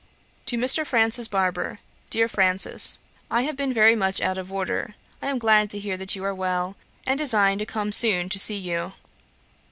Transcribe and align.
'To 0.47 0.57
MR. 0.57 0.83
FRANCIS 0.83 1.27
BARBER. 1.27 1.77
'DEAR 2.09 2.27
FRANCIS, 2.27 2.97
'I 3.29 3.41
have 3.43 3.55
been 3.55 3.71
very 3.71 3.95
much 3.95 4.19
out 4.19 4.39
of 4.39 4.51
order. 4.51 4.95
I 5.21 5.27
am 5.27 5.37
glad 5.37 5.69
to 5.69 5.79
hear 5.79 5.95
that 5.95 6.15
you 6.15 6.23
are 6.23 6.33
well, 6.33 6.75
and 7.05 7.19
design 7.19 7.59
to 7.59 7.67
come 7.67 7.91
soon 7.91 8.27
to 8.29 8.39
see 8.39 8.57
you. 8.57 8.93